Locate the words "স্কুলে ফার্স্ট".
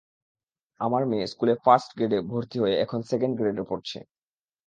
1.27-1.89